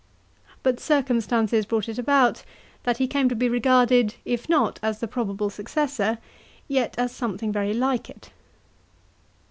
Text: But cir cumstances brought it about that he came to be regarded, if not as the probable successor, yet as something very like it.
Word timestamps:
But 0.63 0.79
cir 0.79 1.03
cumstances 1.03 1.67
brought 1.67 1.87
it 1.87 1.99
about 1.99 2.43
that 2.85 2.97
he 2.97 3.05
came 3.05 3.29
to 3.29 3.35
be 3.35 3.47
regarded, 3.47 4.15
if 4.25 4.49
not 4.49 4.79
as 4.81 4.97
the 4.97 5.07
probable 5.07 5.51
successor, 5.51 6.17
yet 6.67 6.95
as 6.97 7.11
something 7.11 7.51
very 7.51 7.75
like 7.75 8.09
it. 8.09 8.31